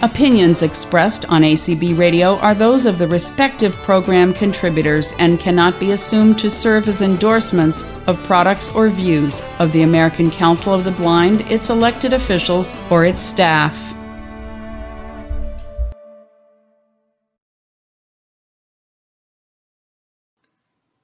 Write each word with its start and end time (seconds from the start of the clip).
Opinions 0.00 0.62
expressed 0.62 1.24
on 1.28 1.42
ACB 1.42 1.98
Radio 1.98 2.36
are 2.36 2.54
those 2.54 2.86
of 2.86 2.98
the 2.98 3.08
respective 3.08 3.74
program 3.78 4.32
contributors 4.32 5.12
and 5.18 5.40
cannot 5.40 5.80
be 5.80 5.90
assumed 5.90 6.38
to 6.38 6.48
serve 6.48 6.86
as 6.86 7.02
endorsements 7.02 7.82
of 8.06 8.16
products 8.22 8.72
or 8.76 8.90
views 8.90 9.42
of 9.58 9.72
the 9.72 9.82
American 9.82 10.30
Council 10.30 10.72
of 10.72 10.84
the 10.84 10.92
Blind, 10.92 11.40
its 11.50 11.68
elected 11.68 12.12
officials, 12.12 12.76
or 12.92 13.04
its 13.04 13.20
staff. 13.20 13.76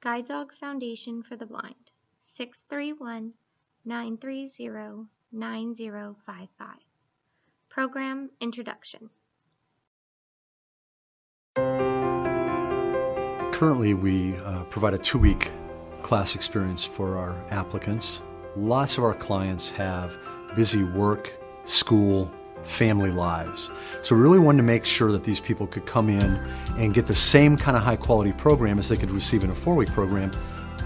Guide 0.01 0.27
Dog 0.27 0.55
Foundation 0.55 1.21
for 1.21 1.35
the 1.35 1.47
Blind, 1.47 1.91
631 2.21 3.33
930 3.85 5.09
9055. 5.33 6.94
Program 7.75 8.31
Introduction. 8.41 9.11
Currently, 13.53 13.95
we 13.95 14.37
uh, 14.37 14.63
provide 14.71 14.95
a 14.95 14.99
two 14.99 15.19
week 15.19 15.51
class 16.01 16.37
experience 16.37 16.85
for 16.85 17.19
our 17.19 17.35
applicants. 17.51 18.23
Lots 18.55 18.97
of 18.97 19.03
our 19.03 19.13
clients 19.13 19.71
have 19.71 20.17
busy 20.55 20.85
work, 20.85 21.37
school, 21.65 22.31
family 22.63 23.11
lives. 23.11 23.73
So 24.03 24.15
we 24.15 24.23
really 24.23 24.39
wanted 24.39 24.59
to 24.59 24.63
make 24.63 24.85
sure 24.85 25.11
that 25.11 25.25
these 25.25 25.41
people 25.41 25.67
could 25.67 25.85
come 25.85 26.09
in 26.09 26.37
and 26.79 26.95
get 26.95 27.07
the 27.07 27.15
same 27.17 27.57
kind 27.57 27.77
of 27.77 27.83
high 27.83 27.97
quality 27.97 28.35
program 28.35 28.79
as 28.79 28.89
they 28.89 28.97
could 28.97 29.11
receive 29.11 29.43
in 29.43 29.51
a 29.51 29.55
four 29.55 29.75
week 29.75 29.89
program, 29.89 30.31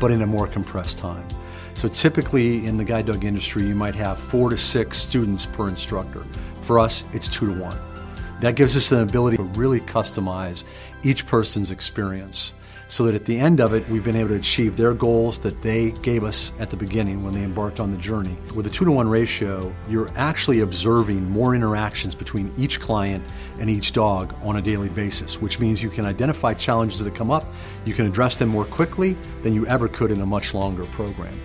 but 0.01 0.11
in 0.11 0.23
a 0.23 0.27
more 0.27 0.47
compressed 0.47 0.97
time. 0.97 1.29
So 1.79 1.87
typically 1.87 2.67
in 2.67 2.77
the 2.77 2.83
guide 2.83 3.07
dog 3.07 3.25
industry, 3.25 3.63
you 3.63 3.77
might 3.77 3.95
have 3.95 4.19
four 4.19 4.51
to 4.51 4.57
six 4.57 4.99
students 4.99 5.47
per 5.47 5.69
instructor. 5.69 6.25
For 6.61 6.81
us, 6.81 7.05
it's 7.13 7.29
two 7.29 7.55
to 7.55 7.63
one. 7.63 7.79
That 8.41 8.57
gives 8.57 8.77
us 8.77 8.91
an 8.91 8.99
ability 9.03 9.37
to 9.37 9.45
really 9.45 9.79
customize 9.79 10.65
each 11.05 11.25
person's 11.25 11.71
experience 11.71 12.55
so 12.89 13.05
that 13.05 13.15
at 13.15 13.25
the 13.27 13.39
end 13.39 13.61
of 13.61 13.75
it, 13.75 13.89
we've 13.89 14.03
been 14.03 14.17
able 14.17 14.31
to 14.31 14.35
achieve 14.35 14.77
their 14.77 14.93
goals 14.93 15.39
that 15.39 15.63
they 15.63 15.93
gave 16.03 16.25
us 16.25 16.51
at 16.59 16.69
the 16.69 16.77
beginning 16.77 17.23
when 17.23 17.33
they 17.33 17.45
embarked 17.45 17.79
on 17.79 17.93
the 17.93 17.99
journey. 17.99 18.37
With 18.57 18.67
a 18.67 18.71
two 18.71 18.85
to 18.85 18.91
one 18.91 19.09
ratio, 19.09 19.73
you're 19.89 20.11
actually 20.17 20.61
observing 20.61 21.31
more 21.31 21.55
interactions 21.55 22.13
between 22.13 22.53
each 22.59 22.81
client 22.81 23.23
and 23.61 23.71
each 23.71 23.93
dog 23.93 24.35
on 24.43 24.57
a 24.57 24.63
daily 24.63 24.89
basis, 24.89 25.41
which 25.41 25.61
means 25.61 25.81
you 25.81 25.91
can 25.91 26.07
identify 26.07 26.55
challenges 26.55 27.05
that 27.05 27.15
come 27.15 27.31
up, 27.31 27.47
you 27.85 27.95
can 27.95 28.05
address 28.05 28.35
them 28.35 28.49
more 28.49 28.65
quickly 28.65 29.17
than 29.45 29.55
you 29.55 29.65
ever 29.69 29.87
could 29.87 30.11
in 30.11 30.23
a 30.23 30.27
much 30.27 30.55
longer 30.55 30.85
program. 30.87 31.39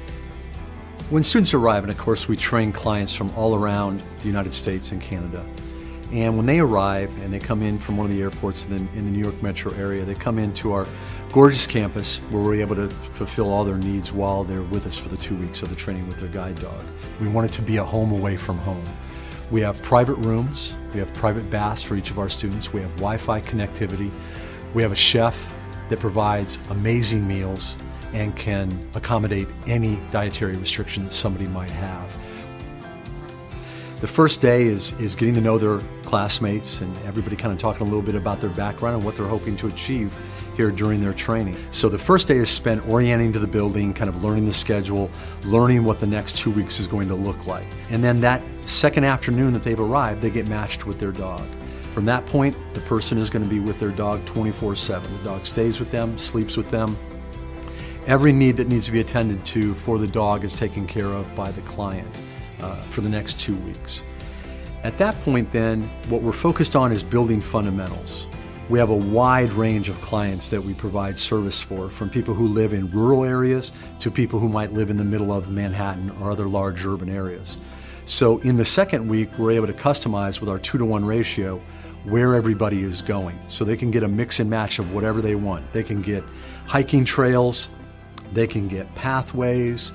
When 1.14 1.22
students 1.22 1.54
arrive, 1.54 1.84
and 1.84 1.92
of 1.92 1.98
course 2.00 2.28
we 2.28 2.36
train 2.36 2.72
clients 2.72 3.16
from 3.16 3.30
all 3.36 3.54
around 3.54 4.02
the 4.22 4.26
United 4.26 4.52
States 4.52 4.92
and 4.94 5.00
Canada, 5.00 5.46
and 6.12 6.36
when 6.36 6.48
they 6.48 6.60
arrive 6.60 7.16
and 7.22 7.32
they 7.32 7.38
come 7.38 7.62
in 7.62 7.78
from 7.78 7.98
one 7.98 8.10
of 8.10 8.16
the 8.16 8.20
airports 8.24 8.66
in 8.66 8.72
the, 8.72 8.98
in 8.98 9.06
the 9.06 9.12
New 9.12 9.20
York 9.20 9.40
metro 9.44 9.72
area, 9.76 10.04
they 10.06 10.16
come 10.16 10.40
into 10.40 10.74
our 10.74 10.88
gorgeous 11.32 11.68
campus 11.68 12.18
where 12.32 12.42
we're 12.42 12.56
able 12.56 12.76
to 12.78 12.90
fulfill 12.90 13.52
all 13.52 13.64
their 13.64 13.78
needs 13.78 14.12
while 14.12 14.44
they're 14.44 14.64
with 14.64 14.88
us 14.88 14.98
for 14.98 15.10
the 15.10 15.18
two 15.18 15.36
weeks 15.36 15.62
of 15.62 15.70
the 15.70 15.76
training 15.76 16.08
with 16.08 16.18
their 16.18 16.30
guide 16.30 16.56
dog. 16.56 16.84
We 17.22 17.28
want 17.28 17.48
it 17.48 17.54
to 17.58 17.62
be 17.62 17.78
a 17.78 17.84
home 17.84 18.12
away 18.12 18.36
from 18.36 18.58
home. 18.58 18.84
We 19.52 19.62
have 19.62 19.80
private 19.84 20.16
rooms, 20.16 20.76
we 20.96 21.00
have 21.00 21.14
private 21.14 21.48
baths 21.52 21.84
for 21.84 21.96
each 21.96 22.10
of 22.10 22.18
our 22.18 22.28
students, 22.28 22.74
we 22.74 22.82
have 22.82 22.90
Wi 22.96 23.18
Fi 23.18 23.40
connectivity, 23.40 24.10
we 24.74 24.82
have 24.82 24.92
a 24.92 24.96
chef 24.96 25.38
that 25.90 26.00
provides 26.00 26.58
amazing 26.72 27.28
meals 27.28 27.78
and 28.14 28.36
can 28.36 28.72
accommodate 28.96 29.48
any 29.68 30.00
dietary 30.12 30.56
restriction 30.56 31.04
that 31.06 31.14
somebody 31.14 31.48
might 31.48 31.70
have. 31.70 32.16
The 34.04 34.08
first 34.08 34.42
day 34.42 34.64
is, 34.64 35.00
is 35.00 35.16
getting 35.16 35.34
to 35.36 35.42
know 35.42 35.58
their 35.58 35.80
classmates 36.04 36.82
and 36.82 36.98
everybody 37.06 37.36
kind 37.36 37.54
of 37.54 37.58
talking 37.58 37.84
a 37.84 37.86
little 37.86 38.02
bit 38.02 38.16
about 38.16 38.42
their 38.42 38.50
background 38.50 38.98
and 38.98 39.06
what 39.06 39.16
they're 39.16 39.26
hoping 39.26 39.56
to 39.56 39.68
achieve 39.68 40.14
here 40.58 40.72
during 40.72 41.00
their 41.02 41.14
training. 41.14 41.56
So 41.72 41.90
the 41.90 41.98
first 41.98 42.28
day 42.28 42.36
is 42.36 42.50
spent 42.50 42.86
orienting 42.88 43.32
to 43.34 43.40
the 43.40 43.48
building, 43.48 43.94
kind 43.94 44.10
of 44.10 44.22
learning 44.22 44.46
the 44.46 44.54
schedule, 44.54 45.10
learning 45.46 45.86
what 45.86 46.00
the 46.02 46.06
next 46.06 46.38
two 46.38 46.52
weeks 46.52 46.82
is 46.82 46.88
going 46.88 47.08
to 47.08 47.16
look 47.16 47.48
like. 47.48 47.66
And 47.90 48.04
then 48.04 48.20
that 48.22 48.42
second 48.62 49.06
afternoon 49.06 49.54
that 49.54 49.64
they've 49.64 49.80
arrived, 49.80 50.22
they 50.22 50.30
get 50.30 50.50
matched 50.50 50.86
with 50.86 51.00
their 51.00 51.14
dog. 51.14 51.48
From 51.94 52.06
that 52.06 52.26
point, 52.26 52.58
the 52.74 52.82
person 52.82 53.18
is 53.18 53.30
going 53.30 53.44
to 53.44 53.50
be 53.50 53.60
with 53.60 53.80
their 53.80 53.92
dog 53.92 54.26
24 54.26 54.76
7. 54.76 55.18
The 55.18 55.24
dog 55.24 55.46
stays 55.46 55.80
with 55.80 55.92
them, 55.92 56.18
sleeps 56.18 56.58
with 56.58 56.70
them. 56.70 56.98
Every 58.06 58.34
need 58.34 58.58
that 58.58 58.68
needs 58.68 58.86
to 58.88 58.92
be 58.92 59.00
attended 59.00 59.46
to 59.46 59.74
for 59.74 59.98
the 59.98 60.08
dog 60.08 60.44
is 60.44 60.54
taken 60.54 60.86
care 60.86 61.08
of 61.08 61.34
by 61.36 61.52
the 61.52 61.62
client 61.62 62.08
uh, 62.62 62.76
for 62.76 63.00
the 63.00 63.08
next 63.08 63.40
two 63.40 63.56
weeks. 63.58 64.04
At 64.84 64.98
that 64.98 65.16
point, 65.22 65.50
then, 65.54 65.84
what 66.10 66.22
we're 66.22 66.34
focused 66.34 66.76
on 66.76 66.92
is 66.92 67.02
building 67.02 67.40
fundamentals. 67.40 68.28
We 68.68 68.78
have 68.80 68.90
a 68.90 68.96
wide 68.96 69.54
range 69.54 69.88
of 69.88 70.00
clients 70.02 70.50
that 70.50 70.62
we 70.62 70.74
provide 70.74 71.18
service 71.18 71.62
for, 71.62 71.90
from 71.90 72.10
people 72.10 72.34
who 72.34 72.50
live 72.50 72.74
in 72.74 72.92
rural 72.92 73.24
areas 73.24 73.72
to 74.00 74.12
people 74.12 74.38
who 74.38 74.50
might 74.50 74.74
live 74.74 74.90
in 74.90 74.98
the 74.98 75.06
middle 75.06 75.32
of 75.32 75.50
Manhattan 75.50 76.12
or 76.20 76.30
other 76.30 76.48
large 76.48 76.86
urban 76.86 77.10
areas. 77.10 77.58
So, 78.04 78.40
in 78.40 78.58
the 78.58 78.66
second 78.66 79.08
week, 79.08 79.30
we're 79.38 79.52
able 79.52 79.68
to 79.68 79.74
customize 79.74 80.42
with 80.42 80.50
our 80.50 80.60
two 80.60 80.78
to 80.78 80.84
one 80.84 81.06
ratio 81.06 81.62
where 82.04 82.36
everybody 82.36 82.84
is 82.84 83.02
going. 83.02 83.40
So 83.48 83.64
they 83.64 83.78
can 83.78 83.92
get 83.92 84.04
a 84.04 84.10
mix 84.10 84.42
and 84.42 84.50
match 84.50 84.78
of 84.80 84.94
whatever 84.94 85.22
they 85.22 85.36
want. 85.36 85.72
They 85.72 85.84
can 85.84 86.02
get 86.02 86.22
hiking 86.66 87.06
trails, 87.06 87.70
they 88.34 88.48
can 88.48 88.68
get 88.68 88.94
pathways, 88.96 89.94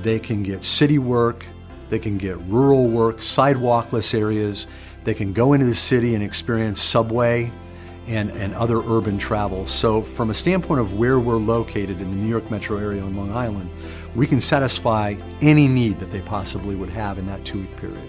they 0.00 0.18
can 0.18 0.42
get 0.42 0.62
city 0.64 0.98
work, 0.98 1.46
they 1.90 1.98
can 1.98 2.18
get 2.18 2.38
rural 2.42 2.86
work, 2.86 3.20
sidewalkless 3.22 4.14
areas, 4.14 4.66
they 5.04 5.14
can 5.14 5.32
go 5.32 5.52
into 5.52 5.66
the 5.66 5.74
city 5.74 6.14
and 6.14 6.22
experience 6.22 6.82
subway 6.82 7.50
and, 8.06 8.30
and 8.32 8.54
other 8.54 8.78
urban 8.78 9.18
travel. 9.18 9.66
So, 9.66 10.02
from 10.02 10.30
a 10.30 10.34
standpoint 10.34 10.80
of 10.80 10.98
where 10.98 11.20
we're 11.20 11.36
located 11.36 12.00
in 12.00 12.10
the 12.10 12.16
New 12.16 12.28
York 12.28 12.50
metro 12.50 12.78
area 12.78 13.02
on 13.02 13.16
Long 13.16 13.32
Island, 13.32 13.70
we 14.14 14.26
can 14.26 14.40
satisfy 14.40 15.14
any 15.40 15.68
need 15.68 15.98
that 16.00 16.10
they 16.10 16.20
possibly 16.22 16.74
would 16.74 16.88
have 16.90 17.18
in 17.18 17.26
that 17.26 17.44
two 17.44 17.60
week 17.60 17.76
period. 17.76 18.02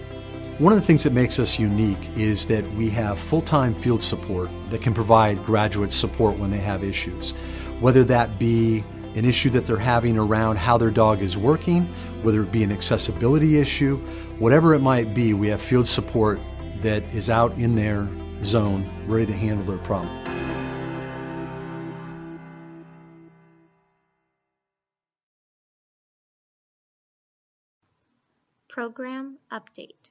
One 0.58 0.72
of 0.74 0.80
the 0.80 0.86
things 0.86 1.02
that 1.04 1.14
makes 1.14 1.38
us 1.38 1.58
unique 1.58 2.18
is 2.18 2.44
that 2.46 2.70
we 2.72 2.90
have 2.90 3.18
full 3.18 3.40
time 3.40 3.74
field 3.74 4.02
support 4.02 4.50
that 4.70 4.82
can 4.82 4.92
provide 4.92 5.42
graduate 5.44 5.92
support 5.92 6.38
when 6.38 6.50
they 6.50 6.58
have 6.58 6.84
issues, 6.84 7.32
whether 7.80 8.04
that 8.04 8.38
be 8.38 8.84
an 9.14 9.24
issue 9.24 9.50
that 9.50 9.66
they're 9.66 9.76
having 9.76 10.16
around 10.16 10.56
how 10.56 10.78
their 10.78 10.90
dog 10.90 11.20
is 11.22 11.36
working, 11.36 11.84
whether 12.22 12.42
it 12.42 12.52
be 12.52 12.62
an 12.62 12.72
accessibility 12.72 13.58
issue, 13.58 13.96
whatever 14.38 14.74
it 14.74 14.80
might 14.80 15.14
be, 15.14 15.34
we 15.34 15.48
have 15.48 15.60
field 15.60 15.86
support 15.86 16.38
that 16.82 17.02
is 17.14 17.28
out 17.28 17.52
in 17.54 17.74
their 17.74 18.08
zone 18.44 18.88
ready 19.06 19.26
to 19.26 19.32
handle 19.32 19.64
their 19.66 19.78
problem. 19.78 20.16
Program 28.68 29.38
Update 29.50 30.10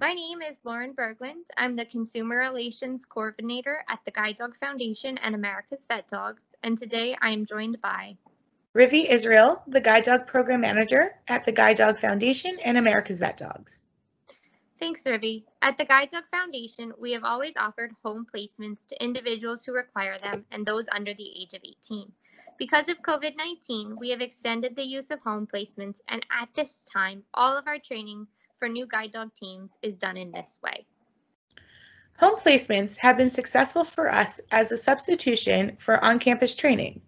my 0.00 0.12
name 0.12 0.42
is 0.42 0.58
Lauren 0.64 0.92
Berglund. 0.92 1.44
I'm 1.56 1.76
the 1.76 1.84
Consumer 1.84 2.38
Relations 2.38 3.04
Coordinator 3.04 3.84
at 3.88 4.00
the 4.04 4.10
Guide 4.10 4.34
Dog 4.34 4.56
Foundation 4.56 5.16
and 5.18 5.36
America's 5.36 5.84
Vet 5.86 6.08
Dogs, 6.08 6.42
and 6.64 6.76
today 6.76 7.16
I 7.22 7.30
am 7.30 7.46
joined 7.46 7.80
by 7.80 8.16
Rivi 8.74 9.08
Israel, 9.08 9.62
the 9.68 9.80
Guide 9.80 10.02
Dog 10.02 10.26
Program 10.26 10.62
Manager 10.62 11.14
at 11.28 11.44
the 11.44 11.52
Guide 11.52 11.76
Dog 11.76 11.98
Foundation 11.98 12.58
and 12.64 12.76
America's 12.76 13.20
Vet 13.20 13.36
Dogs. 13.36 13.84
Thanks, 14.80 15.04
Rivi. 15.04 15.44
At 15.62 15.78
the 15.78 15.84
Guide 15.84 16.10
Dog 16.10 16.24
Foundation, 16.32 16.92
we 16.98 17.12
have 17.12 17.22
always 17.22 17.52
offered 17.56 17.92
home 18.04 18.26
placements 18.34 18.88
to 18.88 19.00
individuals 19.00 19.64
who 19.64 19.72
require 19.72 20.18
them 20.18 20.44
and 20.50 20.66
those 20.66 20.88
under 20.90 21.14
the 21.14 21.40
age 21.40 21.54
of 21.54 21.60
18. 21.64 22.10
Because 22.58 22.88
of 22.88 23.00
COVID 23.02 23.36
19, 23.36 23.96
we 23.96 24.10
have 24.10 24.20
extended 24.20 24.74
the 24.74 24.82
use 24.82 25.12
of 25.12 25.20
home 25.20 25.46
placements, 25.46 26.00
and 26.08 26.26
at 26.36 26.48
this 26.54 26.84
time, 26.92 27.22
all 27.34 27.56
of 27.56 27.68
our 27.68 27.78
training 27.78 28.26
for 28.64 28.68
new 28.70 28.86
guide 28.86 29.12
dog 29.12 29.30
teams 29.34 29.72
is 29.82 29.98
done 29.98 30.16
in 30.16 30.32
this 30.32 30.58
way. 30.64 30.86
Home 32.18 32.36
placements 32.36 32.96
have 32.96 33.18
been 33.18 33.28
successful 33.28 33.84
for 33.84 34.10
us 34.10 34.40
as 34.50 34.72
a 34.72 34.78
substitution 34.78 35.76
for 35.76 36.02
on 36.02 36.18
campus 36.18 36.54
training. 36.54 37.02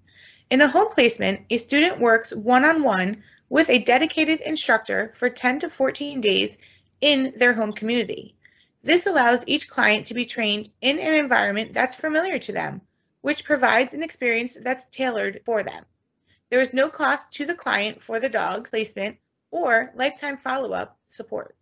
In 0.50 0.60
a 0.60 0.68
home 0.68 0.90
placement, 0.90 1.46
a 1.48 1.56
student 1.56 1.98
works 1.98 2.30
one 2.34 2.66
on 2.66 2.82
one 2.82 3.22
with 3.48 3.70
a 3.70 3.78
dedicated 3.78 4.42
instructor 4.42 5.12
for 5.14 5.30
10 5.30 5.60
to 5.60 5.70
14 5.70 6.20
days 6.20 6.58
in 7.00 7.32
their 7.38 7.54
home 7.54 7.72
community. 7.72 8.36
This 8.82 9.06
allows 9.06 9.42
each 9.46 9.66
client 9.66 10.04
to 10.08 10.14
be 10.14 10.26
trained 10.26 10.68
in 10.82 10.98
an 10.98 11.14
environment 11.14 11.72
that's 11.72 11.94
familiar 11.94 12.38
to 12.38 12.52
them, 12.52 12.82
which 13.22 13.46
provides 13.46 13.94
an 13.94 14.02
experience 14.02 14.58
that's 14.60 14.84
tailored 14.90 15.40
for 15.46 15.62
them. 15.62 15.86
There 16.50 16.60
is 16.60 16.74
no 16.74 16.90
cost 16.90 17.32
to 17.32 17.46
the 17.46 17.54
client 17.54 18.02
for 18.02 18.20
the 18.20 18.28
dog 18.28 18.68
placement 18.68 19.16
or 19.56 19.90
lifetime 19.94 20.36
follow-up 20.36 20.98
support. 21.08 21.56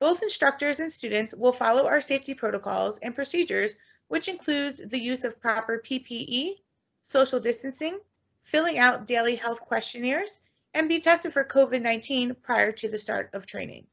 Both 0.00 0.22
instructors 0.22 0.80
and 0.80 0.92
students 0.92 1.34
will 1.34 1.52
follow 1.52 1.86
our 1.86 2.02
safety 2.02 2.34
protocols 2.34 2.98
and 2.98 3.14
procedures, 3.14 3.74
which 4.08 4.28
includes 4.28 4.82
the 4.84 4.98
use 4.98 5.24
of 5.24 5.40
proper 5.40 5.78
PPE, 5.78 6.56
social 7.00 7.40
distancing, 7.40 7.98
filling 8.42 8.78
out 8.78 9.06
daily 9.06 9.34
health 9.34 9.60
questionnaires, 9.62 10.40
and 10.74 10.88
be 10.88 11.00
tested 11.00 11.32
for 11.32 11.44
COVID-19 11.44 12.42
prior 12.42 12.70
to 12.72 12.88
the 12.88 12.98
start 12.98 13.30
of 13.32 13.46
training. 13.46 13.86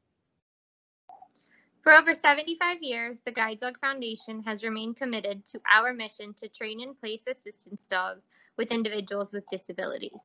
For 1.82 1.92
over 1.92 2.14
75 2.14 2.82
years, 2.82 3.22
the 3.22 3.32
Guide 3.32 3.58
Dog 3.58 3.78
Foundation 3.80 4.42
has 4.42 4.62
remained 4.62 4.96
committed 4.96 5.46
to 5.46 5.60
our 5.68 5.94
mission 5.94 6.34
to 6.34 6.48
train 6.48 6.82
and 6.82 6.98
place 7.00 7.26
assistance 7.26 7.86
dogs 7.88 8.26
with 8.58 8.70
individuals 8.70 9.32
with 9.32 9.48
disabilities. 9.50 10.20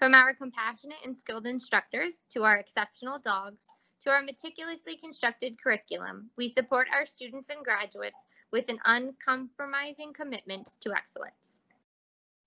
From 0.00 0.14
our 0.14 0.32
compassionate 0.32 1.04
and 1.04 1.14
skilled 1.14 1.46
instructors 1.46 2.24
to 2.30 2.42
our 2.42 2.56
exceptional 2.56 3.18
dogs 3.18 3.66
to 4.00 4.08
our 4.08 4.22
meticulously 4.22 4.96
constructed 4.96 5.62
curriculum, 5.62 6.30
we 6.38 6.48
support 6.48 6.88
our 6.90 7.04
students 7.04 7.50
and 7.50 7.62
graduates 7.62 8.26
with 8.50 8.70
an 8.70 8.78
uncompromising 8.86 10.14
commitment 10.14 10.70
to 10.80 10.94
excellence. 10.94 11.60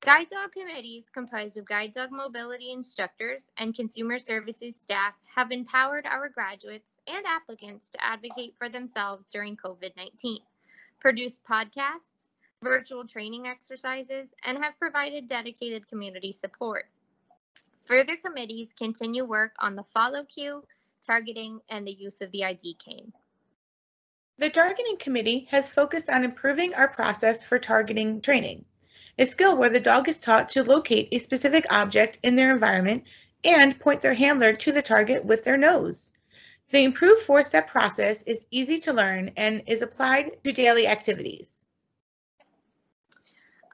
Guide 0.02 0.30
dog 0.30 0.52
committees 0.54 1.12
comprised 1.14 1.56
of 1.56 1.66
guide 1.66 1.94
dog 1.94 2.10
mobility 2.12 2.72
instructors 2.72 3.52
and 3.58 3.76
consumer 3.76 4.18
services 4.18 4.76
staff 4.76 5.14
have 5.36 5.52
empowered 5.52 6.08
our 6.08 6.30
graduates 6.30 6.96
and 7.06 7.24
applicants 7.28 7.88
to 7.92 8.04
advocate 8.04 8.56
for 8.58 8.68
themselves 8.68 9.30
during 9.32 9.56
COVID 9.58 9.96
19, 9.96 10.40
produced 11.00 11.44
podcasts, 11.44 12.32
virtual 12.64 13.06
training 13.06 13.46
exercises, 13.46 14.34
and 14.44 14.58
have 14.58 14.80
provided 14.80 15.28
dedicated 15.28 15.88
community 15.88 16.34
support. 16.34 16.90
Further 17.86 18.16
committees 18.16 18.74
continue 18.74 19.26
work 19.26 19.54
on 19.60 19.76
the 19.76 19.84
follow 19.94 20.24
cue, 20.24 20.66
targeting, 21.06 21.60
and 21.70 21.86
the 21.86 21.92
use 21.92 22.22
of 22.22 22.32
the 22.32 22.46
ID 22.46 22.76
cane. 22.76 23.12
The 24.38 24.50
Targeting 24.50 24.98
Committee 24.98 25.48
has 25.52 25.70
focused 25.70 26.10
on 26.10 26.24
improving 26.24 26.74
our 26.74 26.88
process 26.88 27.44
for 27.44 27.60
targeting 27.60 28.22
training, 28.22 28.66
a 29.20 29.26
skill 29.26 29.58
where 29.58 29.70
the 29.70 29.80
dog 29.80 30.08
is 30.10 30.18
taught 30.18 30.50
to 30.50 30.64
locate 30.64 31.10
a 31.12 31.20
specific 31.20 31.66
object 31.72 32.20
in 32.24 32.36
their 32.36 32.52
environment 32.52 33.06
and 33.44 33.80
point 33.80 34.02
their 34.02 34.14
handler 34.14 34.54
to 34.54 34.72
the 34.72 34.82
target 34.82 35.26
with 35.26 35.44
their 35.44 35.58
nose. 35.58 36.14
The 36.70 36.84
improved 36.86 37.22
four 37.22 37.44
step 37.44 37.68
process 37.68 38.24
is 38.24 38.48
easy 38.50 38.80
to 38.80 38.94
learn 38.94 39.32
and 39.38 39.62
is 39.68 39.82
applied 39.82 40.32
to 40.44 40.52
daily 40.52 40.88
activities. 40.88 41.63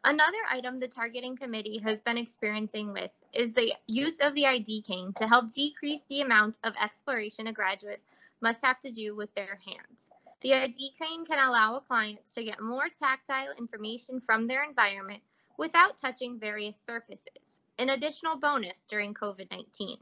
Another 0.06 0.38
item 0.50 0.80
the 0.80 0.88
targeting 0.88 1.36
committee 1.36 1.78
has 1.80 2.00
been 2.00 2.18
experiencing 2.18 2.94
with 2.94 3.12
is 3.34 3.54
the 3.54 3.74
use 3.88 4.20
of 4.22 4.34
the 4.34 4.46
ID 4.46 4.82
cane 4.84 5.12
to 5.18 5.28
help 5.28 5.52
decrease 5.52 6.02
the 6.10 6.22
amount 6.22 6.58
of 6.64 6.74
exploration 6.82 7.48
a 7.48 7.54
graduate 7.54 8.02
must 8.40 8.64
have 8.64 8.80
to 8.80 8.92
do 8.92 9.14
with 9.14 9.34
their 9.36 9.60
hands. 9.66 10.12
The 10.42 10.54
ID 10.54 10.92
cane 10.98 11.26
can 11.26 11.46
allow 11.46 11.76
a 11.76 11.82
client 11.82 12.20
to 12.34 12.46
get 12.46 12.62
more 12.62 12.88
tactile 12.88 13.52
information 13.58 14.22
from 14.22 14.48
their 14.48 14.64
environment 14.64 15.22
without 15.58 15.98
touching 15.98 16.40
various 16.40 16.80
surfaces, 16.80 17.62
an 17.78 17.90
additional 17.90 18.38
bonus 18.38 18.86
during 18.90 19.14
COVID 19.14 19.52
19. 19.52 19.98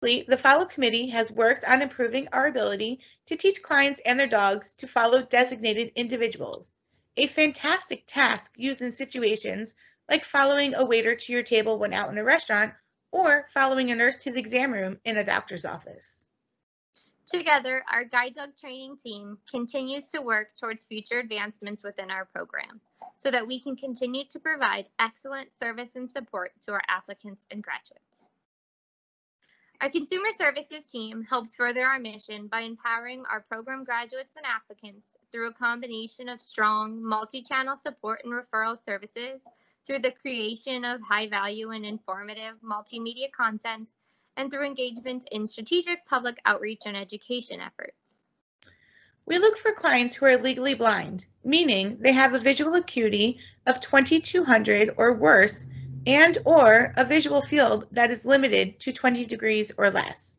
The 0.00 0.38
Follow 0.38 0.64
Committee 0.64 1.08
has 1.08 1.30
worked 1.30 1.64
on 1.64 1.82
improving 1.82 2.26
our 2.32 2.46
ability 2.46 3.00
to 3.26 3.36
teach 3.36 3.62
clients 3.62 4.00
and 4.06 4.18
their 4.18 4.26
dogs 4.26 4.72
to 4.74 4.86
follow 4.86 5.22
designated 5.22 5.92
individuals 5.94 6.72
a 7.16 7.26
fantastic 7.26 8.04
task 8.06 8.52
used 8.56 8.82
in 8.82 8.92
situations 8.92 9.74
like 10.08 10.24
following 10.24 10.74
a 10.74 10.84
waiter 10.84 11.14
to 11.14 11.32
your 11.32 11.42
table 11.42 11.78
when 11.78 11.92
out 11.92 12.10
in 12.10 12.18
a 12.18 12.24
restaurant 12.24 12.72
or 13.10 13.46
following 13.52 13.90
a 13.90 13.96
nurse 13.96 14.16
to 14.16 14.32
the 14.32 14.38
exam 14.38 14.72
room 14.72 14.98
in 15.04 15.16
a 15.16 15.24
doctor's 15.24 15.64
office. 15.64 16.26
Together, 17.32 17.82
our 17.92 18.04
guide 18.04 18.34
dog 18.36 18.50
training 18.60 18.96
team 18.98 19.38
continues 19.50 20.06
to 20.08 20.20
work 20.20 20.48
towards 20.60 20.84
future 20.84 21.18
advancements 21.18 21.82
within 21.82 22.10
our 22.10 22.24
program 22.26 22.80
so 23.16 23.30
that 23.30 23.46
we 23.46 23.58
can 23.60 23.74
continue 23.74 24.24
to 24.30 24.38
provide 24.38 24.86
excellent 25.00 25.48
service 25.58 25.96
and 25.96 26.10
support 26.10 26.52
to 26.62 26.72
our 26.72 26.82
applicants 26.88 27.44
and 27.50 27.64
graduates. 27.64 28.28
Our 29.80 29.90
consumer 29.90 30.28
services 30.38 30.84
team 30.86 31.22
helps 31.28 31.56
further 31.56 31.84
our 31.84 31.98
mission 31.98 32.46
by 32.46 32.60
empowering 32.60 33.24
our 33.28 33.40
program 33.40 33.84
graduates 33.84 34.36
and 34.36 34.46
applicants 34.46 35.06
through 35.36 35.48
a 35.48 35.52
combination 35.52 36.30
of 36.30 36.40
strong 36.40 37.04
multi-channel 37.04 37.76
support 37.76 38.22
and 38.24 38.32
referral 38.32 38.82
services, 38.82 39.42
through 39.86 39.98
the 39.98 40.10
creation 40.10 40.82
of 40.82 41.02
high 41.02 41.26
value 41.26 41.72
and 41.72 41.84
informative 41.84 42.54
multimedia 42.64 43.30
content, 43.36 43.92
and 44.38 44.50
through 44.50 44.64
engagement 44.64 45.28
in 45.32 45.46
strategic 45.46 46.06
public 46.06 46.38
outreach 46.46 46.80
and 46.86 46.96
education 46.96 47.60
efforts. 47.60 48.22
We 49.26 49.36
look 49.36 49.58
for 49.58 49.72
clients 49.72 50.14
who 50.14 50.24
are 50.24 50.38
legally 50.38 50.72
blind, 50.72 51.26
meaning 51.44 51.98
they 52.00 52.12
have 52.12 52.32
a 52.32 52.38
visual 52.38 52.74
acuity 52.74 53.38
of 53.66 53.82
2200 53.82 54.94
or 54.96 55.12
worse 55.12 55.66
and 56.06 56.38
or 56.46 56.94
a 56.96 57.04
visual 57.04 57.42
field 57.42 57.84
that 57.90 58.10
is 58.10 58.24
limited 58.24 58.80
to 58.80 58.90
20 58.90 59.26
degrees 59.26 59.70
or 59.76 59.90
less. 59.90 60.38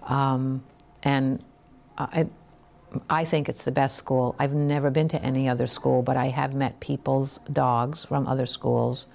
Um, 0.04 0.64
and 1.04 1.44
I, 1.98 2.28
I 3.10 3.26
think 3.26 3.50
it's 3.50 3.64
the 3.64 3.72
best 3.72 3.96
school. 3.96 4.36
I've 4.40 4.54
never 4.54 4.90
been 4.90 5.08
to 5.10 5.22
any 5.22 5.48
other 5.48 5.68
school, 5.68 6.02
but 6.02 6.18
I 6.18 6.28
have 6.28 6.54
met 6.54 6.80
people's 6.80 7.40
dogs 7.54 8.04
from 8.04 8.28
other 8.28 8.46
schools, 8.46 9.06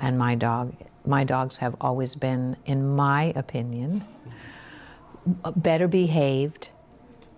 and 0.00 0.18
my 0.18 0.34
dog, 0.34 0.74
my 1.06 1.24
dogs 1.24 1.56
have 1.58 1.74
always 1.80 2.14
been, 2.14 2.56
in 2.66 2.94
my 2.94 3.32
opinion, 3.36 4.04
better 5.56 5.88
behaved, 5.88 6.68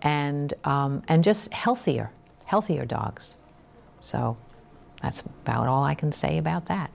and 0.03 0.53
um, 0.65 1.03
and 1.07 1.23
just 1.23 1.53
healthier, 1.53 2.11
healthier 2.45 2.85
dogs. 2.85 3.37
So 4.07 4.37
that's 5.03 5.21
about 5.21 5.67
all 5.67 5.83
I 5.83 5.97
can 5.97 6.13
say 6.13 6.39
about 6.39 6.67
that. 6.67 6.93